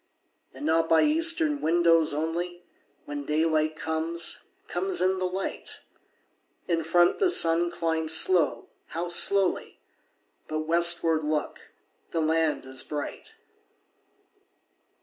And 0.51 0.65
not 0.65 0.89
by 0.89 1.03
eastern 1.03 1.61
windows 1.61 2.11
only, 2.11 2.65
When 3.05 3.23
daylight 3.23 3.75
comes, 3.75 4.39
comes 4.67 4.99
in 4.99 5.19
the 5.19 5.27
light; 5.27 5.81
In 6.67 6.83
front 6.83 7.19
the 7.19 7.29
sun 7.29 7.69
climbs 7.69 8.11
slow, 8.11 8.69
how 8.87 9.09
slowly! 9.09 9.79
But 10.47 10.61
westward, 10.61 11.23
look, 11.23 11.71
the 12.09 12.19
land 12.19 12.65
is 12.65 12.81
bright! 12.81 13.35